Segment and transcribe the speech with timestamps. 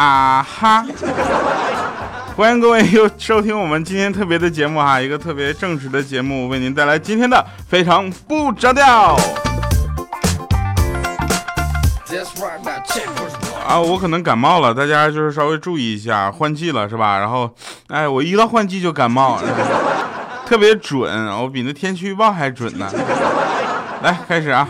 [0.00, 0.82] 啊哈！
[2.34, 9.14] 欢迎各位又收听我们今天特别的节目哈，一个特别正直的节目，为您带来今天的非常不着调。
[13.68, 17.18] 啊，我可能感冒了，大家就是稍微注意一下，换季了是吧？
[17.18, 17.54] 然后，
[17.88, 19.38] 哎，我一到换季就感冒，
[20.48, 22.90] 特别准，我比那天气预报还准呢。
[24.02, 24.66] 来，开始啊！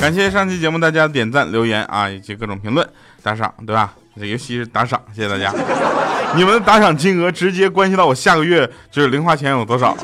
[0.00, 2.88] 感谢上期节目大家点赞、留言啊，以及各种评论、
[3.22, 3.94] 打赏，对吧？
[4.18, 5.52] 这尤其是打赏，谢谢大家，
[6.34, 9.94] 你们的打赏金额直接关系到我下个月就是零花钱有多少。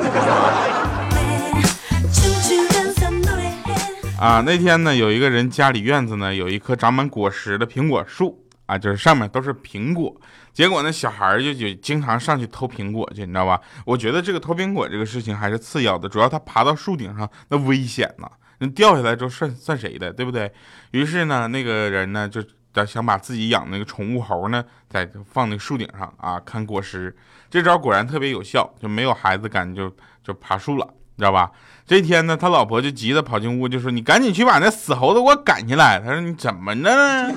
[4.20, 10.14] 啊，那天呢，有一个人家里院子呢有一棵长满果实的苹果树啊，就是上面都是苹果。
[10.52, 13.58] 结果呢，小孩就就经常上去偷苹果去，你知道吧？
[13.86, 18.28] 我觉得这个偷苹果这个事情还是次要的，主要他爬到树顶上那危险呐，
[18.58, 20.50] 那掉下来之后算算谁的，对不对？
[20.92, 22.42] 于是呢，那个人呢就
[22.86, 27.16] 想把自己养那个宠物猴呢，在放那个树顶上啊看果实。
[27.48, 29.90] 这招果然特别有效，就没有孩子敢就
[30.22, 31.50] 就爬树了，你知道吧？
[31.86, 37.30] 这天呢，他老婆就急得跑进屋，就说：“你赶紧去把那死猴子给我赶下来。”他说：“你怎么呢？”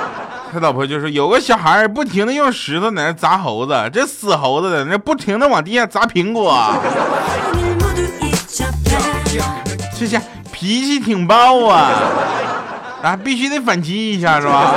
[0.52, 6.54] 他老婆就说：“有个小孩不停的用石头在那砸猴子，这死猴子在那不停的往地下砸苹果。
[9.96, 10.20] ”这下
[10.52, 11.90] 脾气挺暴啊！
[13.02, 14.74] 啊，必须得反击一下，是吧？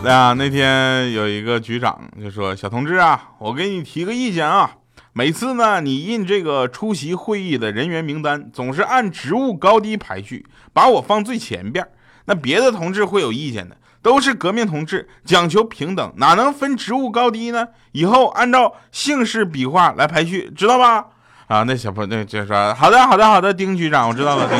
[0.00, 4.70] 对啊，那天有一个局长就说：“小同志啊，我给你提个意见啊，
[5.12, 11.84] 每次呢你印这个出席会议的人员名单，总是按职务高低排序，把我放最前边，
[12.26, 13.76] 那别的同志会有意见的。
[14.08, 17.68] 都是革命同志，讲求平等，哪能分职务高低呢？
[17.92, 21.04] 以后按照姓氏笔画来排序，知道吧？”
[21.46, 24.58] 啊，那小朋友就说：“好的，好的，好的，丁局长，我知道了。”丁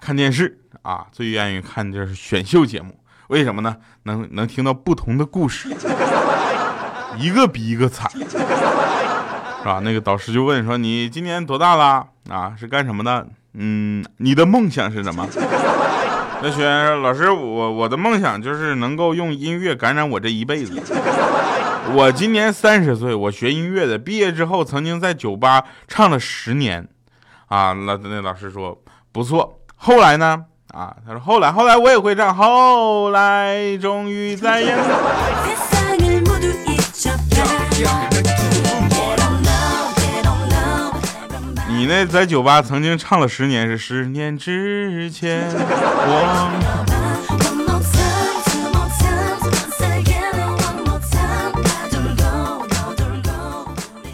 [0.00, 2.98] 看电视啊，最愿意看就是选秀节目，
[3.28, 3.76] 为什么呢？
[4.02, 5.68] 能能听到不同的故事，
[7.16, 8.10] 一个比一个惨，
[9.66, 9.80] 吧？
[9.82, 12.06] 那个导师就问说：“你今年多大了？
[12.28, 13.26] 啊，是干什么的？
[13.54, 15.26] 嗯，你的梦想是什么？”
[16.42, 20.80] 那学员说：“老师，我我的梦想就是能够用音乐感染我这一辈子。
[21.94, 26.86] 我今年三十岁，我学音乐的，毕业之后曾经在酒吧唱了十年。
[27.46, 28.82] 啊，那那老师说
[29.12, 30.44] 不错。”后来呢？
[30.74, 32.34] 啊，他说后来后来我也会唱。
[32.36, 34.60] 后来终于在
[41.76, 45.46] 你那在酒吧曾经唱了十年，是十年之前。
[45.52, 46.72] 我。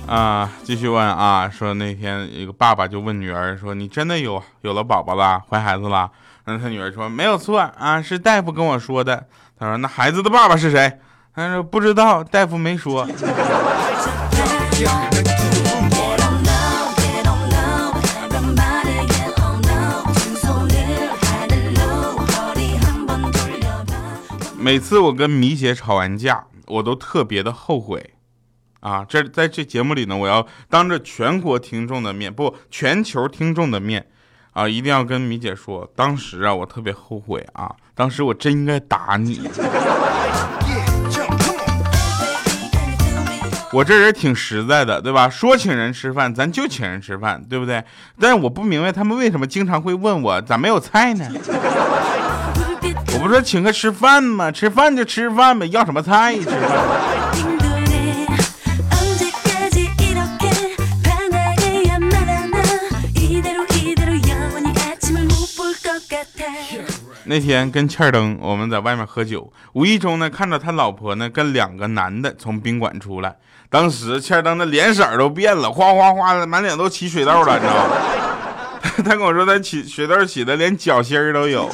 [0.09, 6.11] 啊，继续问啊，说那天一个爸爸就问女儿说：“你真的有有了宝宝了，怀孩子了？”
[6.45, 9.25] 那他女儿说：“没有错啊，是大夫跟我说的。”
[9.57, 10.99] 他说：“那孩子的爸爸是谁？”
[11.35, 13.07] 他说：“不知道，大夫没说。
[24.63, 28.15] ”每次我跟米姐吵完架，我都特别的后悔。
[28.79, 34.07] 啊，这在这节目里呢，我要当着全国听众的面，不，全球听众的面，
[34.53, 39.51] 啊，一定要跟米姐说，当时啊，我特别后悔啊，当时我真应该打你。
[43.73, 45.29] 我这人挺实在的，对吧？
[45.29, 47.83] 说请人吃饭，咱就请人吃饭，对不对？
[48.21, 51.29] 但是我不明白他们为什么经常会问我咋没有菜呢？
[53.15, 54.51] 我不说请客吃饭吗？
[54.51, 56.61] 吃饭就吃饭呗，要什么菜吃饭？
[67.25, 73.37] 那天跟欠儿登，我们在外面喝酒，无意中呢看到他老婆呢跟两个男的从宾馆出来，
[73.71, 77.95] 当时欠儿登的脸色都变了，哗哗哗的满脸都起水痘了，你知道吗？
[79.05, 81.69] 他跟我说他起水痘起的连脚心儿都有，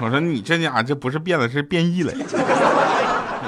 [0.00, 2.12] 我说你这家伙这不是变了是变异了，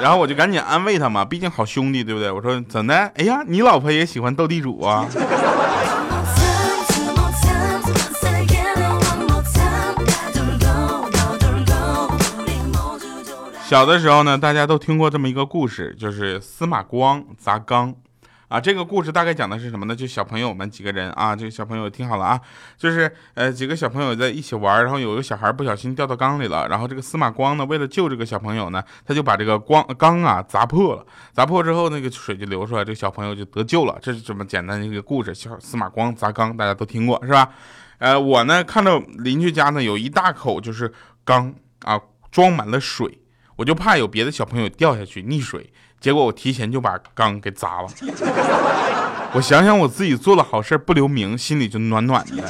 [0.01, 2.31] 然后我就赶紧安慰他嘛，毕竟好兄弟对不对？
[2.31, 2.95] 我说怎的？
[3.17, 5.07] 哎呀，你老婆也喜欢斗地主啊？
[13.69, 17.95] 小的时候呢，大家都听过这么一个故事，就是司马光砸缸。
[18.49, 19.95] 啊，这个故事大概讲的是什么呢？
[19.95, 22.41] 就小朋友们几个人啊，这个小朋友听好了啊，
[22.79, 33.99] 就是呃几个小朋友在一起玩，然后有个小孩不小心掉到缸里了，然后这个司马光呢，为了救这个小朋友呢，他就把这个光缸啊砸破了，砸破之后那个水就流出来，这个小朋友就得救了。
[34.01, 37.51] 这是这么简单的一个故事，小司马光砸缸，大家都听过是吧？
[37.99, 40.91] 呃，我呢看到邻居家呢有一大口就是
[41.23, 42.01] 缸啊，
[42.31, 43.19] 装满了水，
[43.57, 45.71] 我就怕有别的小朋友掉下去溺水。
[46.01, 47.89] 结果我提前就把缸给砸了，
[49.35, 52.45] 我想想我自己做了好事不留名，心里就暖暖的。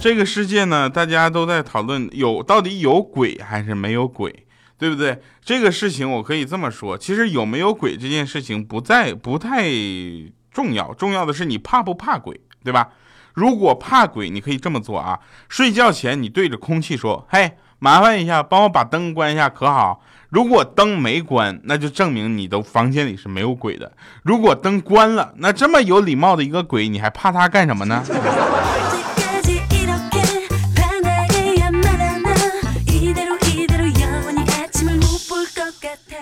[0.00, 4.46] 这个世界呢，大家都在讨论有到底有鬼还是没有鬼，
[4.78, 5.20] 对不对？
[5.44, 9.64] 这个事情我可以这么说，其实有没有鬼这件事情不在不太
[10.52, 12.90] 重要，重要的是你怕不怕鬼，对吧？
[13.36, 15.20] 如果怕鬼，你可以这么做啊！
[15.46, 20.00] 睡觉前你对着空气说：“嘿，麻烦一下，帮我把灯关一下，可好？”
[20.30, 23.92] 如果灯没关，那就证明你的房间里是没有鬼的。
[24.22, 28.02] 如果灯关了，那这么有礼貌的一个鬼，你还怕他干什么呢？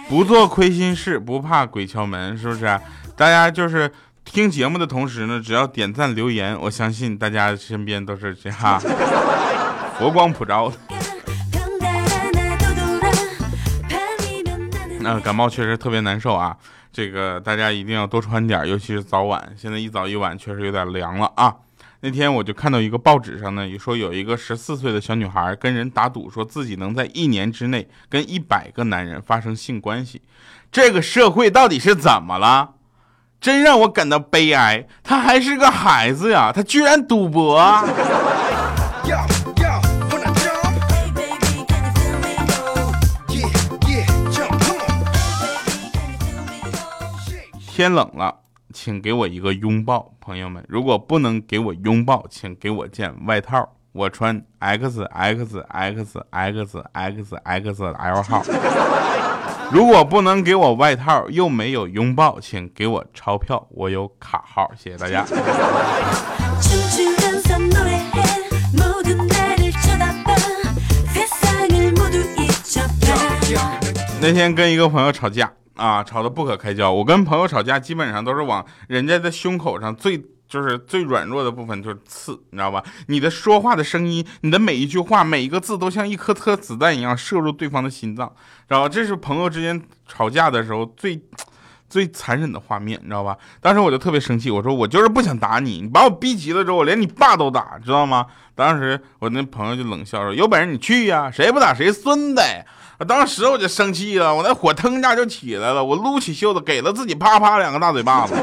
[0.09, 2.65] 不做亏心事，不怕鬼敲门，是不是？
[3.15, 3.89] 大家就是。
[4.25, 8.81] 听节目的同时呢，只要点赞留言，我相信大家身边都是这样，
[9.97, 10.77] 佛光普照的。
[15.01, 16.57] 那感冒确实特别难受啊，
[16.93, 21.55] 这个大家一定要多穿点，尤其是早晚，现在一早一晚确实有点凉了啊。
[22.01, 30.21] 那天我就看到一个报纸上呢，说有一个十四岁的小女孩跟人打赌，说自己能在一年之内跟一百个男人发生性关系，
[30.73, 32.73] 这个社会到底是怎么了？
[33.45, 37.63] 真让我感到悲哀，他还是个孩子呀，他居然赌博。
[47.69, 48.35] 天冷了，
[48.73, 50.65] 请给我一个拥抱，朋友们。
[50.67, 58.43] 如果不能给我拥抱，请给我件外套，我穿 X X X X X X L 号。
[59.73, 65.25] 如果不能给我外套，又没有拥抱，请给我钞票，我有卡号，谢谢大家。
[74.21, 76.93] 那天跟一个朋友吵架啊，吵得不可开交。
[76.93, 80.23] 我跟朋友吵架，基本上都是往人家的胸口上最。
[80.55, 82.81] 就是最软弱的部分就是刺，你知道吧？
[83.09, 88.33] 你的说话的声音，你的每一句话，每一个字都像一颗颗子弹一样射入对方的心脏，
[88.69, 88.89] 知道吧？
[88.89, 91.21] 这是朋友之间吵架的时候最
[91.89, 93.37] 最残忍的画面，你知道吧？
[93.61, 98.27] 当时我就特别生气，我说我就是不想打你，你把我逼急了之后，我连你爸都打，知道吗？
[98.55, 102.41] 当时我那朋友就冷笑说：“有本事你去呀，谁不打谁孙子。”
[103.09, 108.35] 当时我就生气了，我那火腾一下就起来了，我撸起袖子给了自己啪啪两个大嘴巴子。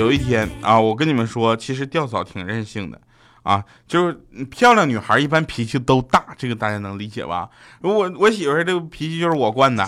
[0.00, 2.98] 有一天啊，我跟你们说，其实吊嫂挺任性的
[3.42, 4.18] 啊，就是
[4.50, 7.50] 漂亮女孩一般脾气都大，这个大家能理解吧？
[7.82, 9.86] 我我媳妇这个脾气就是我惯的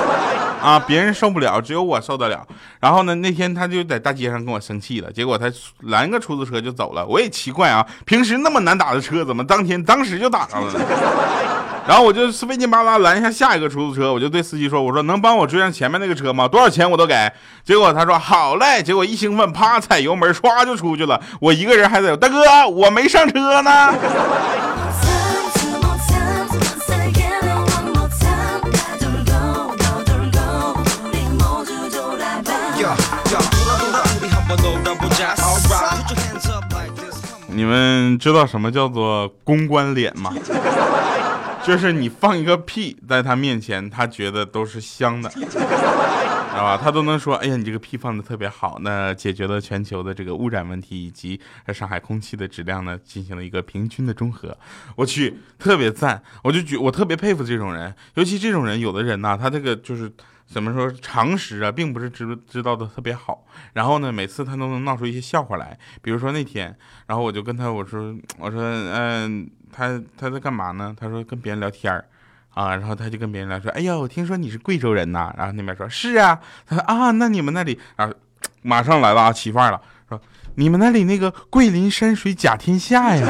[0.60, 2.46] 啊，别人受不了，只有我受得了。
[2.80, 5.50] 然后呢，那天她就在大街上跟我生气了，结果她
[5.80, 7.06] 拦个出租车就走了。
[7.06, 10.80] 我也奇怪啊，平时那么难打的车，怎么当天当时就打上了呢？
[11.88, 16.48] 然后我就费劲巴拉拦下下一个出租车，我就对司机说：“我说能帮我追上前面那个车吗？
[16.48, 17.14] 多少钱我都给。”
[17.64, 21.20] 结果他说：“好嘞。”结果一兴奋，啪踩油门，唰就出去了。
[21.40, 23.94] 我一个人还在，大哥，我没上车呢。
[37.48, 40.30] 你们知道什么叫做公关脸吗？
[41.66, 46.78] 就是你放一个屁在他面前，他觉得都是香的，知道吧？
[46.80, 51.40] 他都能说：“哎呀，你这个屁放的特别好，那解决了全球的这个污染问题，以及
[51.74, 54.56] 上海空气的质量呢，进行了一个平均的中和。”
[54.94, 56.22] 我去，特别赞！
[56.44, 60.10] 我就觉我特别佩服这种人，尤其这种人，有的人呢，他这个就是
[60.46, 63.44] 怎么说常识啊，并不是知知道的特别好。
[63.72, 65.78] 然后呢，每次他都能闹出一些笑话来。
[66.00, 66.76] 比如说那天，
[67.06, 69.50] 然后我就跟他我说我说嗯。
[69.72, 70.94] 他他在干嘛呢？
[70.98, 72.02] 他说跟别人聊天儿，
[72.54, 78.10] 啊，然后他就跟别人聊说，哎呀，我听说你是贵州人呐，然后那边说是啊，他说啊，那你们那里啊，
[78.62, 80.18] 马上来了啊，起范儿了，说
[80.54, 83.26] 你们那里那个桂林山水甲天下呀，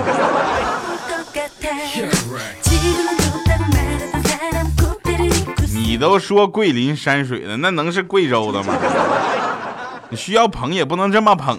[5.96, 8.74] 你都说桂林山水了，那能是贵州的吗？
[10.10, 11.58] 你需要捧也不能这么捧。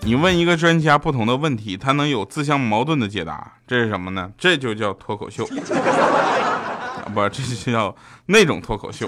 [0.00, 4.30] 你问一个专家不同的问题，他能有自相矛盾的解答，这是什么呢？
[4.38, 5.46] 这就叫脱口秀。
[7.12, 9.06] 不，这就叫那种脱口秀。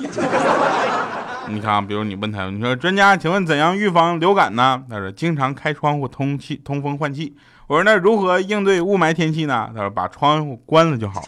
[1.53, 4.83] 你看啊，比如你问他，你说专家，请问怎样预防流感呢？
[4.89, 7.37] 他说经常开窗户通气、通风换气。
[7.67, 9.71] 我说那如何应对雾霾天气呢？
[9.75, 11.23] 他说把窗户关了就好。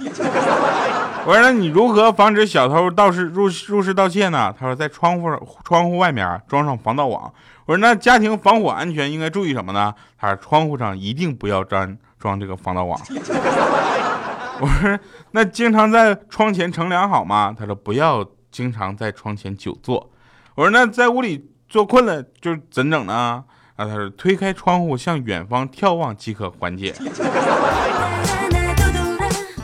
[1.24, 4.52] 我说那你如何防止小偷盗室入入室盗窃呢？
[4.58, 5.30] 他说在窗户
[5.64, 7.32] 窗户外面装上防盗网。
[7.64, 9.94] 我说那家庭防火安全应该注意什么呢？
[10.18, 13.00] 他说窗户上一定不要粘装这个防盗网。
[14.60, 14.98] 我说
[15.30, 17.54] 那经常在窗前乘凉好吗？
[17.56, 20.12] 他说不要经常在窗前久坐。
[20.54, 23.42] 我说那在屋里坐困了就怎整呢？
[23.74, 26.94] 啊，他说推开窗户向远方眺望即可缓解。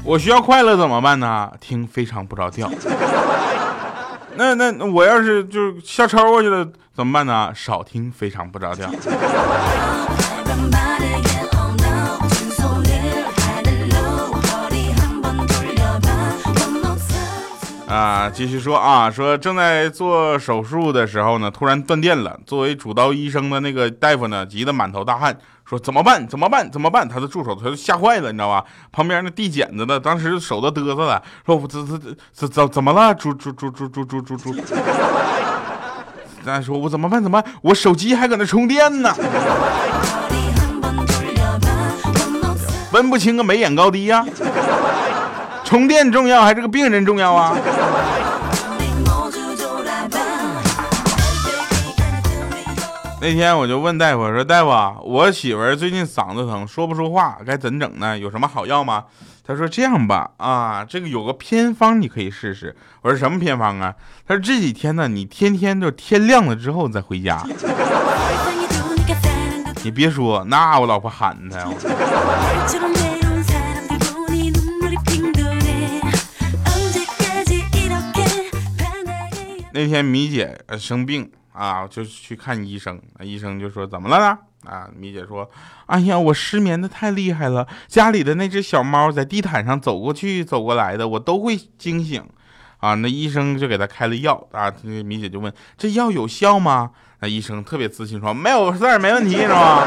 [0.03, 1.53] 我需要快乐怎么办呢？
[1.61, 2.71] 听非常不着调。
[4.37, 7.53] 那那我要是就笑抽过去了怎么办呢？
[7.55, 8.89] 少听非常不着调。
[17.89, 22.39] 啊，继续说啊，说正在做手术的时候呢，突然断电了。
[22.45, 26.29] 作为主刀医生的那个大夫呢，急得满头大汗，说怎么办？
[26.29, 26.71] 怎么办？
[26.71, 27.09] 怎么办？
[27.09, 28.63] 他的助手他都吓坏了，你知道吧？
[28.93, 33.15] 旁边那递剪子的，当时手都嘚瑟了，说我这这这这怎怎么了？
[33.15, 34.55] 猪猪猪猪猪猪猪猪。
[36.45, 37.23] 咱说我怎么办？
[37.23, 37.53] 怎么办？
[37.63, 39.11] 我手机还搁那充电呢。
[42.93, 44.27] 分不清个眉眼高低呀。
[45.69, 47.55] 充电重要还是个病人重要啊？
[53.21, 54.71] 那天我就问大夫，我说大夫，
[55.05, 58.19] 我媳妇儿最近嗓子疼，说不出话，该怎整呢？
[58.19, 59.05] 有什么好药吗？
[59.47, 62.75] 他说这样吧，啊，这个有个偏方你可以试试。
[63.03, 63.95] 我说什么偏方啊？
[64.27, 67.43] 他说这几天呢，你天天就天亮了之后再回家。
[69.85, 71.59] 你别说，那我老婆喊他。
[79.79, 83.01] 那天米姐生病啊，就去看医生。
[83.21, 84.37] 医生就说怎么了呢？
[84.69, 85.49] 啊，米姐说，
[85.87, 92.21] 哎呀，我失眠的太厉害了，家里的那只小猫在地毯上走过去走过来的，我都会惊醒。
[92.79, 94.69] 啊，那医生就给他开了药啊。
[94.83, 96.91] 那米姐就问，这药有效吗？
[97.21, 99.87] 那医生特别自信说，没有事儿，没问题，是吧？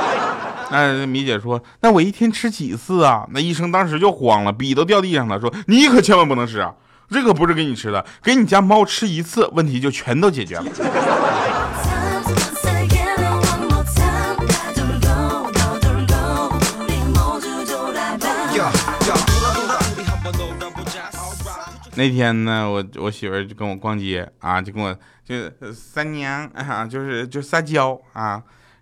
[0.71, 3.27] 那米姐说，那我一天吃几次啊？
[3.31, 6.73] 那医生当时就慌了，笔都掉地上了，说你可千万不能吃啊。
[7.11, 10.63] 这可不是给你吃的，给你家猫吃一次，问题就全都解决了。
[21.95, 25.35] 那天呢，我我媳妇就跟我逛街啊，就跟我就
[25.73, 28.41] 三娘啊，就是就撒娇啊，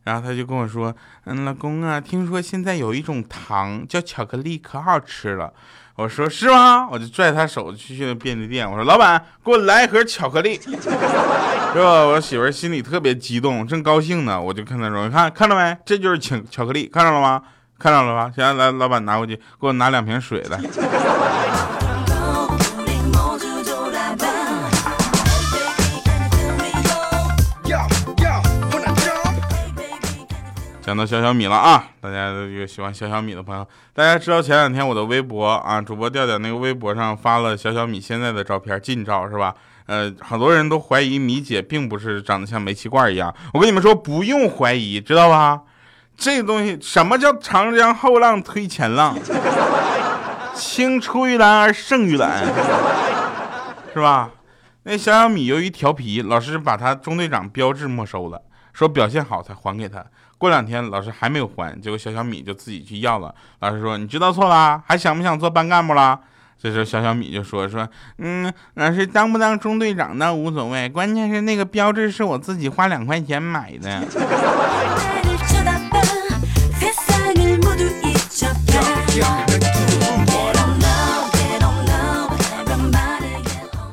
[0.10, 0.92] 然后他就跟我说，
[1.26, 5.54] 嗯，老公啊，听说现在有一种糖叫巧克力，可好吃了。
[5.98, 6.90] 我说是吗？
[6.90, 8.68] 我就拽他手去去便利店。
[8.68, 10.80] 我说老板，给我来一盒巧克力，是
[11.78, 12.08] 吧？
[12.08, 14.42] 我媳妇心里特别激动，正高兴呢。
[14.42, 15.78] 我就看他说，你看看到没？
[15.86, 17.40] 这就是巧巧克力，看到了吗？
[17.78, 18.32] 看到了吧？
[18.36, 20.60] 现在来，老板拿过去，给我拿两瓶水来。
[30.90, 31.86] 讲到小小米了啊！
[32.02, 39.54] 大家都有喜欢小小米的朋友，大家知道前两天我的微博啊，主播调调那个微博上发了小小米现在的照片，近照是吧？
[39.86, 43.32] 呃，好多人都怀疑米姐并不是长得像煤气罐一样。
[43.54, 45.62] 我跟你们说，不用怀疑，知道吧？
[46.18, 49.16] 这东西，什么叫长江后浪推前浪？
[50.56, 52.44] 青出于蓝而胜于蓝，
[53.94, 54.32] 是吧？
[54.82, 58.42] 那小小米由于调皮，老师把他中队长标志没收了，
[58.80, 60.02] 说表现好才还给他。
[60.38, 63.36] 过两天老师还没有还，结果小小米就自己去要了。
[63.60, 66.18] 老师说：“你知道错啦，还想不想做班干部了？”
[66.58, 67.86] 这时候小小米就说：“说，
[68.20, 74.02] 嗯，老师当不当中队长那无所谓，关键是那个标志是我自己花两块钱买的。”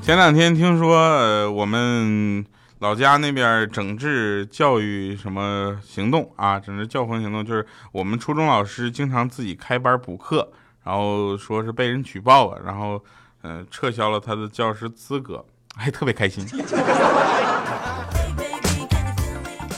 [0.01, 2.47] 前两天听说，呃，我们。
[2.87, 6.61] 老家那边整治教育什么行动啊？
[6.61, 10.53] 整治教风行动就是我们初中老师经常自己开班补课，
[10.85, 13.03] 然后说是被人举报了，然后
[13.43, 16.47] 嗯撤销了他的教师资格，还特别开心。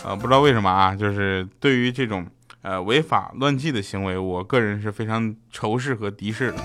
[0.05, 2.27] 呃，不知道为什么啊，就是对于这种
[2.61, 6.59] 呃违法乱纪的行为，我个人是非常仇视和敌视的。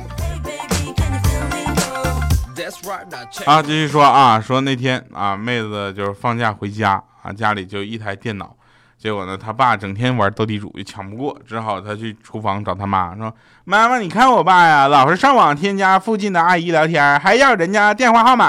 [3.46, 8.56] 啊，继续说啊，说那天啊，妹子就是放假回家啊，家里就一台电脑，
[8.98, 13.34] 结果呢，他爸整天玩斗地主也抢不过，只好他去厨房找他妈说
[13.66, 18.46] ：“妈妈，你看我爸呀，老是上网添加附近的阿姨聊天，还要人家电话号码。”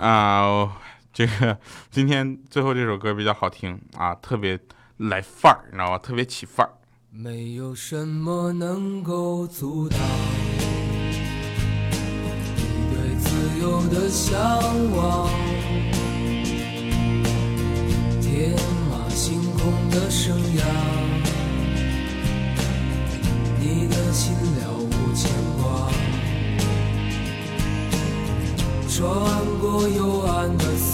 [0.00, 0.68] 啊，
[1.20, 1.58] 这个
[1.90, 4.58] 今天最后这首歌比较好听啊，特别
[4.96, 5.98] 来范儿，你知道吧？
[5.98, 6.72] 特别起范儿。
[7.10, 9.98] 没有什么能够阻挡
[11.10, 11.12] 你
[12.94, 14.34] 对自由的向
[14.96, 15.28] 往，
[18.22, 18.52] 天
[18.88, 20.64] 马行空的生涯，
[23.58, 25.90] 你的心了无牵挂。
[28.88, 29.06] 穿
[29.60, 30.09] 过幽暗的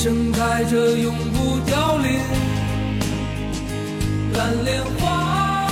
[0.00, 2.20] 盛开着永不凋零
[4.32, 5.66] 蓝莲花。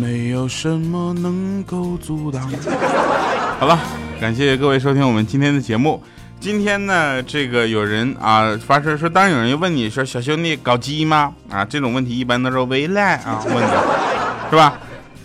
[0.00, 2.50] 没有什么能够阻挡。
[3.60, 3.78] 好了，
[4.20, 6.02] 感谢各位收听我们今天的节目。
[6.40, 11.32] 今天呢，这个有人啊发生说，当有人问你说小兄弟搞基吗？
[11.48, 14.11] 啊，这种问题一般都是微赖啊问的。
[14.52, 14.78] 是吧？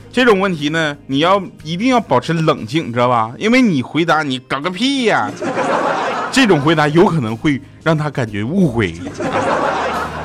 [0.10, 3.29] 这种问题呢，你要一定要保持冷静，知道吧？
[3.38, 5.29] 因为你回答你搞个屁呀，
[6.31, 8.95] 这种回答有可能会让他感觉误会。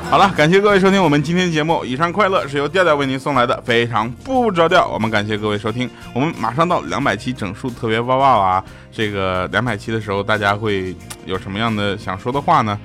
[0.09, 1.85] 好了，感谢各位收听我们今天的节目。
[1.85, 4.87] 以上快乐是由调调为您送来的，非常不着调。
[4.87, 8.65] 我们感谢各位收听，我们马上到两百期整数特别哇哇啊！
[8.93, 10.95] 这个两百期的时候，大家会
[11.27, 12.79] 有什么样的想说的话呢？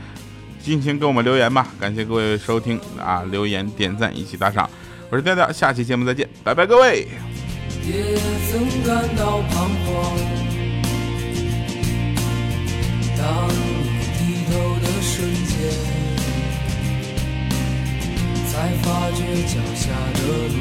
[0.63, 1.67] 尽情给我们留言吧。
[1.79, 4.67] 感谢各位收听啊，留言点赞一起打赏。
[5.09, 7.07] 我是调调，下期节目再见，拜拜各位。
[7.87, 8.17] 也
[8.51, 10.17] 曾感到彷徨，
[13.17, 13.55] 当你
[14.17, 14.19] 低
[14.51, 14.51] 头
[14.83, 15.55] 的瞬间，
[18.51, 18.51] 才
[18.83, 20.19] 发觉脚下的
[20.51, 20.59] 路，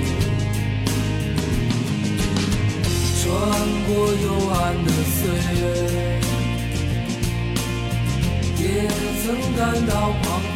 [3.19, 3.27] 穿
[3.89, 4.55] 过幽暗
[4.85, 5.19] 的岁
[5.59, 5.63] 月，
[8.61, 8.65] 也
[9.25, 10.56] 曾感到彷徨。